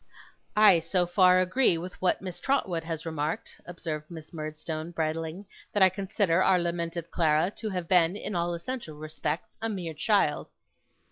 'I 0.57 0.79
so 0.79 1.05
far 1.05 1.39
agree 1.41 1.77
with 1.77 1.93
what 2.01 2.23
Miss 2.23 2.39
Trotwood 2.39 2.83
has 2.83 3.05
remarked,' 3.05 3.61
observed 3.67 4.09
Miss 4.09 4.33
Murdstone, 4.33 4.89
bridling, 4.89 5.45
'that 5.73 5.83
I 5.83 5.89
consider 5.89 6.41
our 6.41 6.57
lamented 6.59 7.11
Clara 7.11 7.51
to 7.57 7.69
have 7.69 7.87
been, 7.87 8.15
in 8.15 8.33
all 8.35 8.55
essential 8.55 8.95
respects, 8.95 9.51
a 9.61 9.69
mere 9.69 9.93
child. 9.93 10.47